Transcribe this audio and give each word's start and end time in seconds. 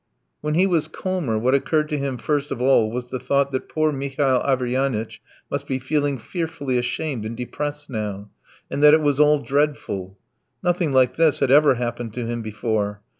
When 0.39 0.55
he 0.55 0.65
was 0.65 0.87
calmer, 0.87 1.37
what 1.37 1.53
occurred 1.53 1.87
to 1.89 1.97
him 1.99 2.17
first 2.17 2.49
of 2.49 2.59
all 2.59 2.89
was 2.89 3.11
the 3.11 3.19
thought 3.19 3.51
that 3.51 3.69
poor 3.69 3.91
Mihail 3.91 4.41
Averyanitch 4.43 5.21
must 5.51 5.67
be 5.67 5.77
feeling 5.77 6.17
fearfully 6.17 6.79
ashamed 6.79 7.23
and 7.23 7.37
depressed 7.37 7.87
now, 7.87 8.31
and 8.71 8.81
that 8.81 8.95
it 8.95 9.01
was 9.01 9.19
all 9.19 9.37
dreadful. 9.37 10.17
Nothing 10.63 10.91
like 10.91 11.17
this 11.17 11.37
had 11.39 11.51
ever 11.51 11.75
happened 11.75 12.15
to 12.15 12.25
him 12.25 12.41
before. 12.41 13.03